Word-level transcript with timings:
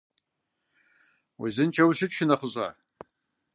Узыншэу 1.43 1.87
ущыт 1.89 2.11
шынэхъыщӀэ! 2.15 2.67